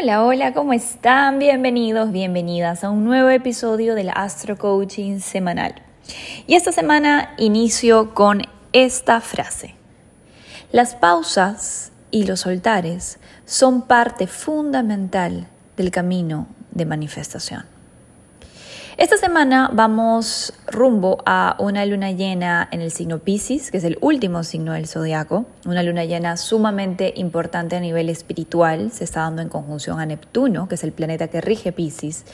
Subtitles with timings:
[0.00, 1.40] Hola, hola, ¿cómo están?
[1.40, 5.74] Bienvenidos, bienvenidas a un nuevo episodio del Astro Coaching semanal.
[6.46, 9.74] Y esta semana inicio con esta frase.
[10.70, 17.64] Las pausas y los altares son parte fundamental del camino de manifestación.
[18.98, 23.96] Esta semana vamos rumbo a una luna llena en el signo Pisces, que es el
[24.00, 29.40] último signo del zodiaco, una luna llena sumamente importante a nivel espiritual, se está dando
[29.40, 32.24] en conjunción a Neptuno, que es el planeta que rige Pisces.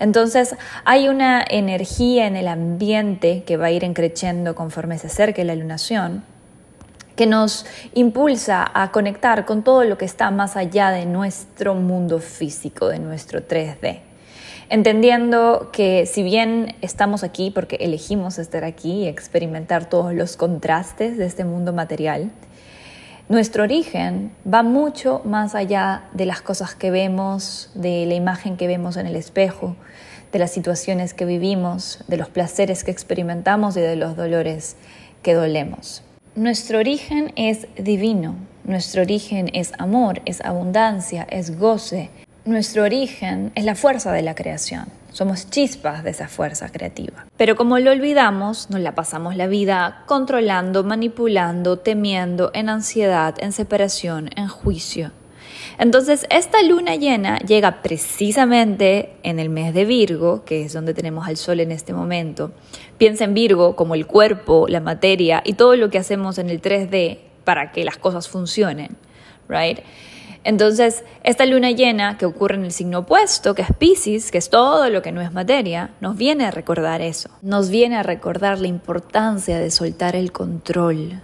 [0.00, 5.44] Entonces, hay una energía en el ambiente que va a ir encreciendo conforme se acerque
[5.44, 6.24] la lunación
[7.14, 12.20] que nos impulsa a conectar con todo lo que está más allá de nuestro mundo
[12.20, 14.05] físico, de nuestro 3D
[14.68, 21.16] entendiendo que si bien estamos aquí porque elegimos estar aquí y experimentar todos los contrastes
[21.16, 22.30] de este mundo material,
[23.28, 28.68] nuestro origen va mucho más allá de las cosas que vemos, de la imagen que
[28.68, 29.74] vemos en el espejo,
[30.30, 34.76] de las situaciones que vivimos, de los placeres que experimentamos y de los dolores
[35.22, 36.02] que dolemos.
[36.36, 42.10] Nuestro origen es divino, nuestro origen es amor, es abundancia, es goce,
[42.46, 44.86] nuestro origen es la fuerza de la creación.
[45.12, 47.26] Somos chispas de esa fuerza creativa.
[47.36, 53.52] Pero como lo olvidamos, nos la pasamos la vida controlando, manipulando, temiendo, en ansiedad, en
[53.52, 55.10] separación, en juicio.
[55.78, 61.26] Entonces, esta luna llena llega precisamente en el mes de Virgo, que es donde tenemos
[61.26, 62.52] al Sol en este momento.
[62.96, 66.62] Piensa en Virgo como el cuerpo, la materia y todo lo que hacemos en el
[66.62, 68.96] 3D para que las cosas funcionen,
[69.48, 69.80] right?
[70.46, 74.48] Entonces, esta luna llena que ocurre en el signo opuesto, que es Pisces, que es
[74.48, 77.30] todo lo que no es materia, nos viene a recordar eso.
[77.42, 81.20] Nos viene a recordar la importancia de soltar el control,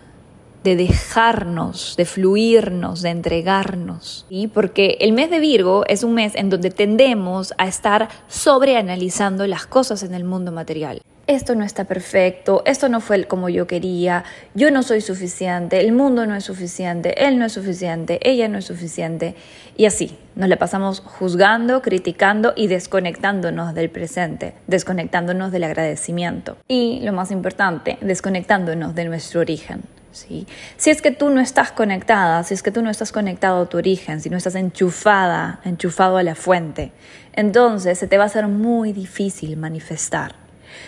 [0.65, 4.27] de dejarnos, de fluirnos, de entregarnos.
[4.29, 4.51] ¿sí?
[4.53, 9.67] Porque el mes de Virgo es un mes en donde tendemos a estar sobreanalizando las
[9.67, 11.01] cosas en el mundo material
[11.33, 15.93] esto no está perfecto, esto no fue como yo quería, yo no soy suficiente, el
[15.93, 19.35] mundo no es suficiente, él no es suficiente, ella no es suficiente.
[19.77, 26.57] Y así, nos le pasamos juzgando, criticando y desconectándonos del presente, desconectándonos del agradecimiento.
[26.69, 29.83] Y lo más importante, desconectándonos de nuestro origen.
[30.13, 30.47] ¿sí?
[30.77, 33.69] Si es que tú no estás conectada, si es que tú no estás conectado a
[33.69, 36.93] tu origen, si no estás enchufada, enchufado a la fuente,
[37.33, 40.42] entonces se te va a hacer muy difícil manifestar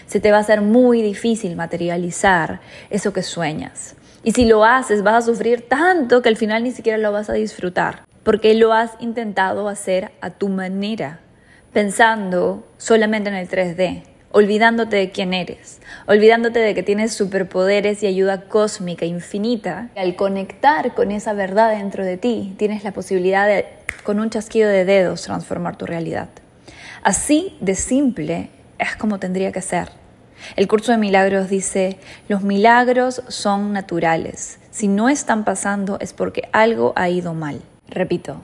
[0.06, 3.96] se te va a hacer muy difícil materializar eso que sueñas.
[4.22, 7.28] Y si lo haces, vas a sufrir tanto que al final ni siquiera lo vas
[7.28, 11.20] a disfrutar, porque lo has intentado hacer a tu manera,
[11.74, 14.02] pensando solamente en el 3D,
[14.34, 19.90] olvidándote de quién eres, olvidándote de que tienes superpoderes y ayuda cósmica infinita.
[19.94, 23.66] Al conectar con esa verdad dentro de ti, tienes la posibilidad de,
[24.04, 26.30] con un chasquido de dedos, transformar tu realidad.
[27.02, 28.48] Así de simple
[28.90, 29.90] es como tendría que ser.
[30.56, 34.58] El curso de milagros dice, los milagros son naturales.
[34.70, 37.60] Si no están pasando es porque algo ha ido mal.
[37.88, 38.40] Repito,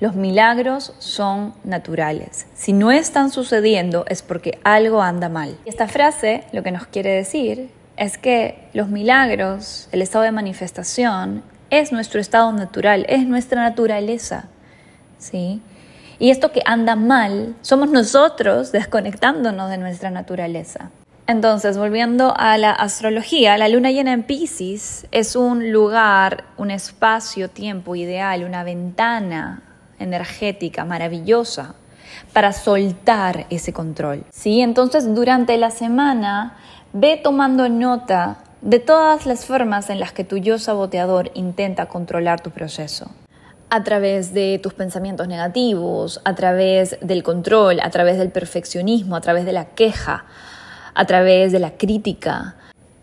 [0.00, 2.46] los milagros son naturales.
[2.54, 5.56] Si no están sucediendo es porque algo anda mal.
[5.64, 10.32] Y esta frase lo que nos quiere decir es que los milagros, el estado de
[10.32, 14.46] manifestación, es nuestro estado natural, es nuestra naturaleza.
[15.18, 15.62] ¿Sí?
[16.24, 20.88] Y esto que anda mal somos nosotros desconectándonos de nuestra naturaleza.
[21.26, 27.50] Entonces, volviendo a la astrología, la luna llena en Pisces es un lugar, un espacio,
[27.50, 29.64] tiempo ideal, una ventana
[29.98, 31.74] energética maravillosa
[32.32, 34.24] para soltar ese control.
[34.30, 34.62] ¿sí?
[34.62, 36.56] Entonces, durante la semana,
[36.94, 42.40] ve tomando nota de todas las formas en las que tu yo saboteador intenta controlar
[42.40, 43.10] tu proceso
[43.70, 49.20] a través de tus pensamientos negativos, a través del control, a través del perfeccionismo, a
[49.20, 50.24] través de la queja,
[50.94, 52.56] a través de la crítica,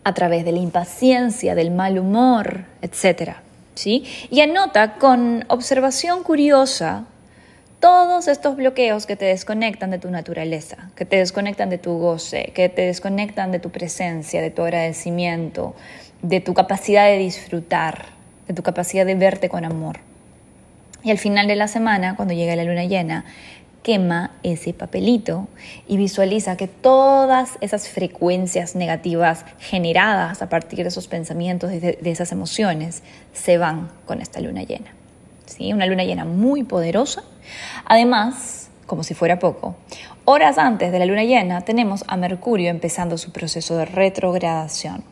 [0.03, 3.33] a través de la impaciencia, del mal humor, etc.
[3.75, 4.05] ¿sí?
[4.29, 7.05] Y anota con observación curiosa
[7.79, 12.51] todos estos bloqueos que te desconectan de tu naturaleza, que te desconectan de tu goce,
[12.53, 15.75] que te desconectan de tu presencia, de tu agradecimiento,
[16.21, 18.05] de tu capacidad de disfrutar,
[18.47, 20.10] de tu capacidad de verte con amor.
[21.03, 23.25] Y al final de la semana, cuando llega la luna llena,
[23.83, 25.47] quema ese papelito
[25.87, 32.31] y visualiza que todas esas frecuencias negativas generadas a partir de esos pensamientos, de, esas
[32.31, 33.01] emociones,
[33.33, 34.93] se van con esta luna llena.
[35.45, 35.73] ¿Sí?
[35.73, 37.23] Una luna llena muy poderosa.
[37.85, 39.75] Además, como si fuera poco,
[40.25, 45.03] horas antes de la luna llena tenemos a Mercurio empezando su proceso de retrogradación.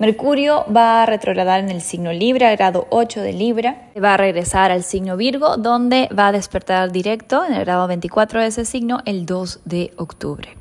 [0.00, 3.82] Mercurio va a retrogradar en el signo Libra, grado 8 de Libra.
[4.02, 8.40] Va a regresar al signo Virgo, donde va a despertar directo en el grado 24
[8.40, 10.56] de ese signo el 2 de octubre.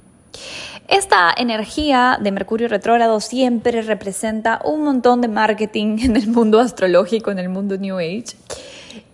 [0.89, 7.31] Esta energía de Mercurio retrógrado siempre representa un montón de marketing en el mundo astrológico,
[7.31, 8.35] en el mundo New Age.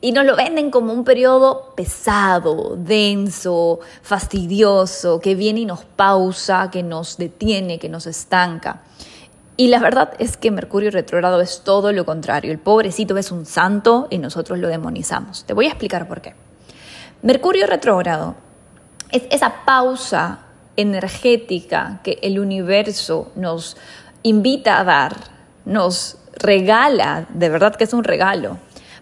[0.01, 6.71] Y nos lo venden como un periodo pesado, denso, fastidioso, que viene y nos pausa,
[6.71, 8.81] que nos detiene, que nos estanca.
[9.57, 12.51] Y la verdad es que Mercurio retrógrado es todo lo contrario.
[12.51, 15.45] El pobrecito es un santo y nosotros lo demonizamos.
[15.45, 16.33] Te voy a explicar por qué.
[17.21, 18.35] Mercurio retrógrado
[19.11, 20.39] es esa pausa
[20.75, 23.77] energética que el universo nos
[24.23, 25.15] invita a dar,
[25.63, 28.57] nos regala, de verdad que es un regalo,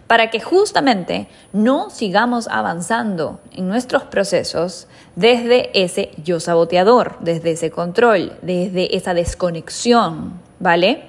[0.06, 4.86] para que justamente no sigamos avanzando en nuestros procesos
[5.16, 11.02] desde ese yo saboteador, desde ese control, desde esa desconexión, ¿vale?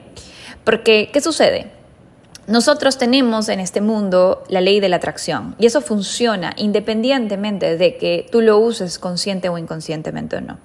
[0.65, 1.71] Porque, ¿qué sucede?
[2.45, 7.95] Nosotros tenemos en este mundo la ley de la atracción y eso funciona independientemente de
[7.95, 10.59] que tú lo uses consciente o inconscientemente o no.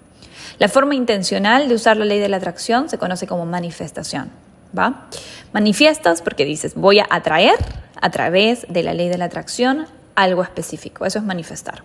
[0.58, 4.30] La forma intencional de usar la ley de la atracción se conoce como manifestación.
[4.76, 5.06] ¿va?
[5.52, 7.54] Manifiestas porque dices, voy a atraer
[8.00, 11.06] a través de la ley de la atracción algo específico.
[11.06, 11.84] Eso es manifestar.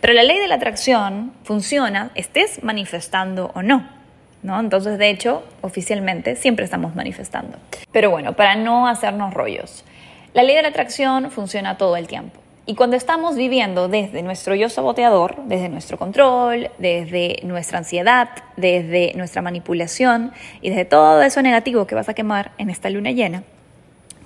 [0.00, 3.97] Pero la ley de la atracción funciona, estés manifestando o no.
[4.42, 4.58] ¿No?
[4.60, 7.58] Entonces, de hecho, oficialmente siempre estamos manifestando.
[7.92, 9.84] Pero bueno, para no hacernos rollos,
[10.32, 12.38] la ley de la atracción funciona todo el tiempo.
[12.66, 19.14] Y cuando estamos viviendo desde nuestro yo saboteador, desde nuestro control, desde nuestra ansiedad, desde
[19.14, 23.42] nuestra manipulación y desde todo eso negativo que vas a quemar en esta luna llena,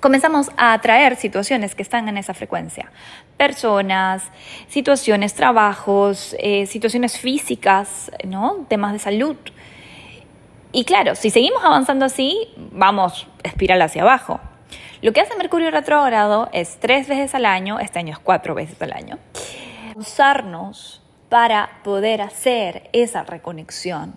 [0.01, 2.91] comenzamos a atraer situaciones que están en esa frecuencia.
[3.37, 4.23] Personas,
[4.67, 8.65] situaciones, trabajos, eh, situaciones físicas, ¿no?
[8.67, 9.37] temas de salud.
[10.75, 14.41] Y claro, si seguimos avanzando así, vamos espiral hacia abajo.
[15.03, 18.81] Lo que hace Mercurio retrógrado es tres veces al año, este año es cuatro veces
[18.81, 19.19] al año,
[19.93, 24.15] pausarnos para poder hacer esa reconexión,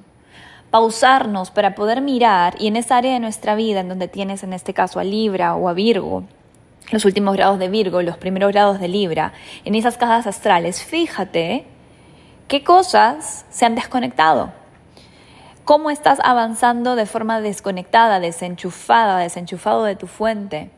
[0.71, 4.55] pausarnos para poder mirar y en esa área de nuestra vida en donde tienes en
[4.55, 6.25] este caso a Libra o a Virgo,
[6.91, 9.35] los últimos grados de Virgo, los primeros grados de Libra,
[9.67, 11.67] en esas cajas astrales, fíjate
[12.49, 14.53] qué cosas se han desconectado
[15.67, 20.71] cómo estás avanzando de forma desconectada, desenchufada, desenchufado de tu fuente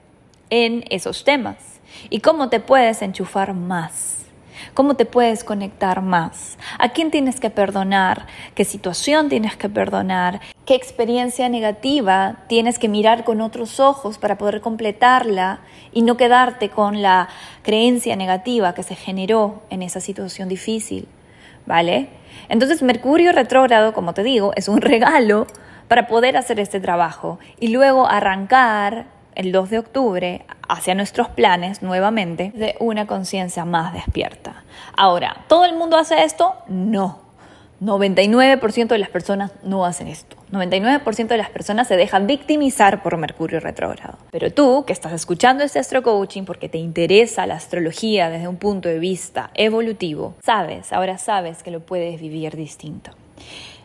[0.49, 1.57] en esos temas
[2.09, 4.25] y cómo te puedes enchufar más.
[4.73, 6.57] ¿Cómo te puedes conectar más?
[6.79, 8.27] ¿A quién tienes que perdonar?
[8.55, 10.41] ¿Qué situación tienes que perdonar?
[10.65, 15.61] ¿Qué experiencia negativa tienes que mirar con otros ojos para poder completarla
[15.93, 17.29] y no quedarte con la
[17.63, 21.07] creencia negativa que se generó en esa situación difícil?
[21.69, 22.09] ¿Vale?
[22.49, 25.47] Entonces Mercurio retrógrado, como te digo, es un regalo
[25.87, 31.83] para poder hacer este trabajo y luego arrancar el 2 de octubre hacia nuestros planes
[31.83, 34.65] nuevamente de una conciencia más despierta.
[34.97, 36.55] Ahora, ¿todo el mundo hace esto?
[36.69, 37.28] No.
[37.81, 40.37] 99% de las personas no hacen esto.
[40.51, 44.19] 99% de las personas se dejan victimizar por Mercurio retrógrado.
[44.31, 48.57] Pero tú, que estás escuchando este astro coaching porque te interesa la astrología desde un
[48.57, 53.13] punto de vista evolutivo, sabes, ahora sabes que lo puedes vivir distinto.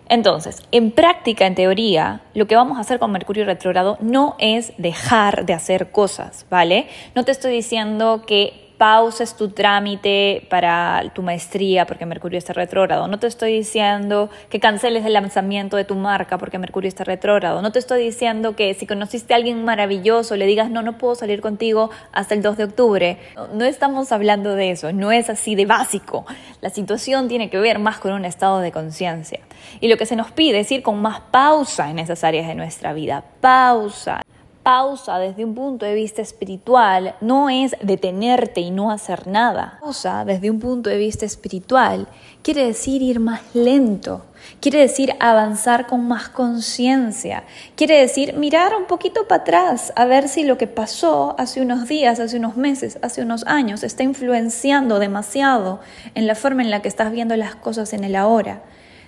[0.10, 4.74] Entonces, en práctica, en teoría, lo que vamos a hacer con Mercurio retrógrado no es
[4.78, 6.88] dejar de hacer cosas, ¿vale?
[7.16, 13.08] No te estoy diciendo que pauses tu trámite para tu maestría porque Mercurio está retrógrado.
[13.08, 17.62] No te estoy diciendo que canceles el lanzamiento de tu marca porque Mercurio está retrógrado.
[17.62, 21.16] No te estoy diciendo que si conociste a alguien maravilloso le digas no, no puedo
[21.16, 23.18] salir contigo hasta el 2 de octubre.
[23.54, 26.26] No, estamos hablando de eso, no es así de básico.
[26.60, 29.40] La situación tiene que ver más con un estado de conciencia.
[29.80, 32.56] Y lo que se nos pide es ir con más pausa en esas áreas de
[32.56, 33.24] nuestra vida.
[33.40, 34.24] Pausa
[34.64, 39.78] pausa desde un punto de vista espiritual no es detenerte y no hacer nada.
[39.82, 42.08] Pausa desde un punto de vista espiritual
[42.42, 44.24] quiere decir ir más lento,
[44.62, 47.44] quiere decir avanzar con más conciencia,
[47.76, 51.88] quiere decir mirar un poquito para atrás a ver si lo que pasó hace unos
[51.88, 55.82] días, hace unos meses, hace unos años está influenciando demasiado
[56.16, 58.64] en la forma en la que estás viendo las cosas en el ahora.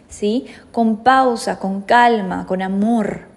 [0.07, 0.45] ¿Sí?
[0.71, 3.34] Con pausa, con calma, con amor.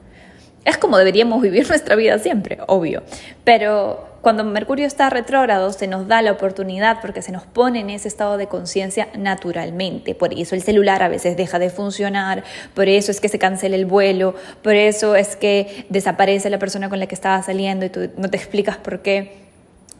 [0.68, 3.02] Es como deberíamos vivir nuestra vida siempre, obvio.
[3.42, 7.88] Pero cuando Mercurio está retrógrado se nos da la oportunidad porque se nos pone en
[7.88, 10.14] ese estado de conciencia naturalmente.
[10.14, 12.44] Por eso el celular a veces deja de funcionar,
[12.74, 16.90] por eso es que se cancela el vuelo, por eso es que desaparece la persona
[16.90, 19.48] con la que estaba saliendo y tú no te explicas por qué.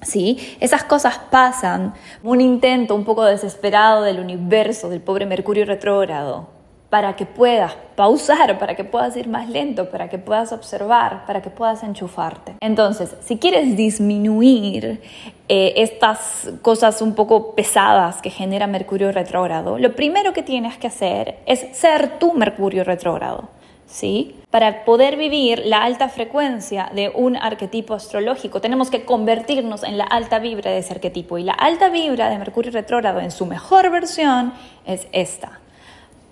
[0.02, 0.56] ¿Sí?
[0.60, 6.57] Esas cosas pasan, un intento un poco desesperado del universo, del pobre Mercurio retrógrado,
[6.90, 11.42] para que puedas pausar, para que puedas ir más lento, para que puedas observar, para
[11.42, 12.54] que puedas enchufarte.
[12.60, 15.00] Entonces, si quieres disminuir
[15.48, 20.86] eh, estas cosas un poco pesadas que genera Mercurio retrógrado, lo primero que tienes que
[20.86, 23.48] hacer es ser tú Mercurio retrógrado.
[23.86, 24.36] ¿Sí?
[24.50, 30.04] Para poder vivir la alta frecuencia de un arquetipo astrológico, tenemos que convertirnos en la
[30.04, 31.38] alta vibra de ese arquetipo.
[31.38, 34.52] Y la alta vibra de Mercurio retrógrado en su mejor versión
[34.84, 35.60] es esta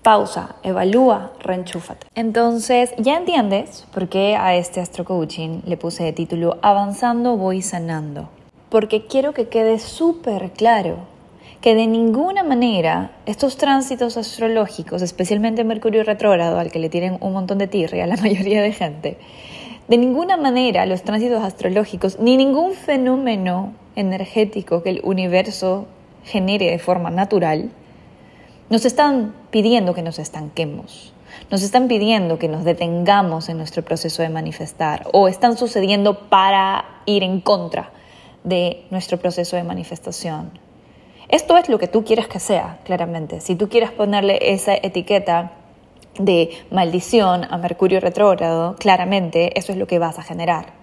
[0.07, 2.07] pausa, evalúa, reenchúfate.
[2.15, 7.61] Entonces, ya entiendes por qué a este astro coaching le puse de título Avanzando voy
[7.61, 8.29] sanando.
[8.71, 10.99] Porque quiero que quede súper claro
[11.61, 17.33] que de ninguna manera estos tránsitos astrológicos, especialmente Mercurio retrógrado, al que le tienen un
[17.33, 19.19] montón de tirria a la mayoría de gente,
[19.89, 25.87] de ninguna manera los tránsitos astrológicos ni ningún fenómeno energético que el universo
[26.23, 27.73] genere de forma natural
[28.69, 31.13] nos están pidiendo que nos estanquemos,
[31.51, 36.85] nos están pidiendo que nos detengamos en nuestro proceso de manifestar o están sucediendo para
[37.07, 37.91] ir en contra
[38.43, 40.51] de nuestro proceso de manifestación.
[41.29, 43.41] Esto es lo que tú quieres que sea, claramente.
[43.41, 45.53] Si tú quieres ponerle esa etiqueta
[46.19, 50.75] de maldición a Mercurio retrógrado, claramente eso es lo que vas a generar.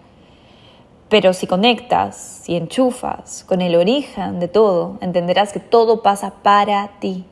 [1.10, 6.92] Pero si conectas, si enchufas con el origen de todo, entenderás que todo pasa para
[7.00, 7.26] ti,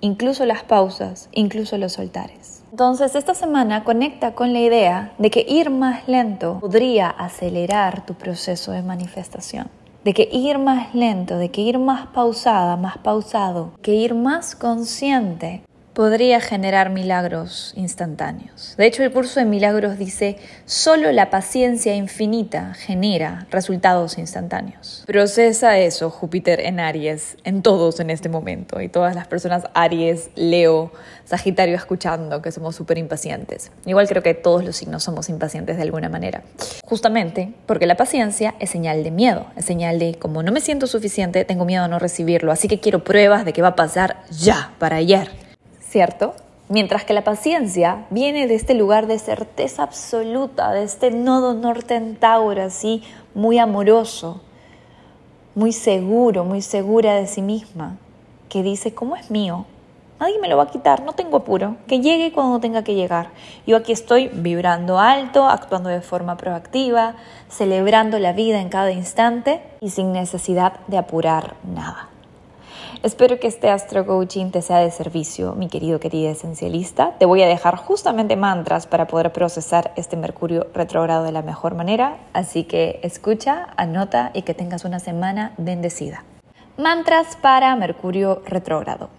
[0.00, 2.62] incluso las pausas, incluso los soltares.
[2.70, 8.14] Entonces, esta semana conecta con la idea de que ir más lento podría acelerar tu
[8.14, 9.68] proceso de manifestación.
[10.04, 14.54] De que ir más lento, de que ir más pausada, más pausado, que ir más
[14.54, 15.62] consciente
[15.98, 18.74] podría generar milagros instantáneos.
[18.76, 25.02] De hecho, el curso de milagros dice, solo la paciencia infinita genera resultados instantáneos.
[25.08, 30.30] Procesa eso, Júpiter en Aries, en todos en este momento, y todas las personas Aries,
[30.36, 30.92] Leo,
[31.24, 33.72] Sagitario escuchando, que somos súper impacientes.
[33.84, 36.44] Igual creo que todos los signos somos impacientes de alguna manera.
[36.84, 40.86] Justamente porque la paciencia es señal de miedo, es señal de como no me siento
[40.86, 44.22] suficiente, tengo miedo a no recibirlo, así que quiero pruebas de que va a pasar
[44.30, 45.47] ya, para ayer.
[45.88, 46.34] ¿Cierto?
[46.68, 51.96] Mientras que la paciencia viene de este lugar de certeza absoluta, de este nodo norte
[51.96, 52.18] en
[52.60, 53.02] así
[53.34, 54.42] muy amoroso,
[55.54, 57.96] muy seguro, muy segura de sí misma,
[58.50, 59.64] que dice, ¿cómo es mío?
[60.20, 63.30] Nadie me lo va a quitar, no tengo apuro, que llegue cuando tenga que llegar.
[63.66, 67.14] Yo aquí estoy vibrando alto, actuando de forma proactiva,
[67.48, 72.08] celebrando la vida en cada instante y sin necesidad de apurar nada.
[73.02, 77.14] Espero que este Astro Coaching te sea de servicio, mi querido, querida esencialista.
[77.18, 81.74] Te voy a dejar justamente mantras para poder procesar este Mercurio retrógrado de la mejor
[81.74, 82.16] manera.
[82.32, 86.24] Así que escucha, anota y que tengas una semana bendecida.
[86.76, 89.10] Mantras para Mercurio retrógrado.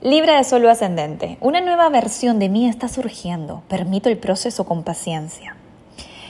[0.00, 1.38] Libra de Sol ascendente.
[1.40, 3.62] Una nueva versión de mí está surgiendo.
[3.68, 5.53] Permito el proceso con paciencia.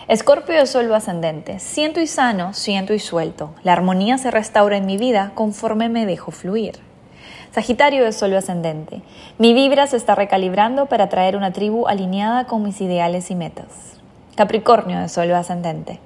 [0.06, 1.58] Escorpio de Sol ascendente.
[1.60, 3.54] Siento y sano, siento y suelto.
[3.62, 6.74] La armonía se restaura en mi vida conforme me dejo fluir.
[7.52, 9.00] Sagitario de Sol ascendente.
[9.38, 13.98] Mi vibra se está recalibrando para traer una tribu alineada con mis ideales y metas.
[14.36, 16.00] Capricornio de Sol ascendente.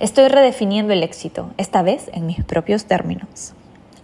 [0.00, 3.54] Estoy redefiniendo el éxito, esta vez en mis propios términos.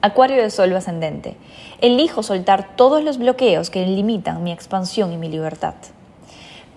[0.01, 1.37] Acuario de Sol ascendente.
[1.81, 5.75] Elijo soltar todos los bloqueos que limitan mi expansión y mi libertad.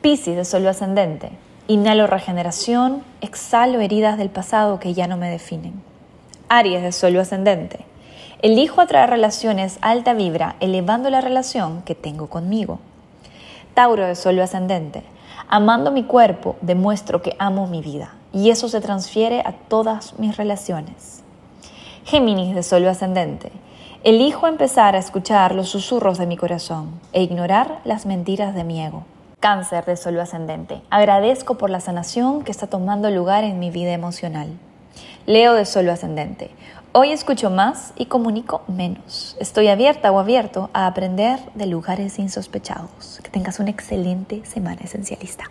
[0.02, 1.30] Piscis de Sol ascendente.
[1.70, 5.82] Inhalo regeneración, exhalo heridas del pasado que ya no me definen.
[6.50, 7.86] Aries de suelo ascendente.
[8.42, 12.80] Elijo atraer relaciones alta vibra, elevando la relación que tengo conmigo.
[13.76, 15.04] Tauro de suelo ascendente.
[15.48, 20.36] Amando mi cuerpo, demuestro que amo mi vida y eso se transfiere a todas mis
[20.36, 21.24] relaciones.
[22.04, 23.54] Géminis de suelo ascendente.
[24.04, 28.84] Elijo empezar a escuchar los susurros de mi corazón e ignorar las mentiras de mi
[28.84, 29.06] ego.
[29.44, 30.82] Cáncer de Sol ascendente.
[30.90, 34.48] Agradezco por la sanación que está tomando lugar en mi vida emocional.
[35.26, 36.50] Leo de Sol ascendente.
[36.94, 39.36] Hoy escucho más y comunico menos.
[39.42, 43.20] Estoy abierta o abierto a aprender de lugares insospechados.
[43.22, 45.50] Que tengas una excelente semana esencialista.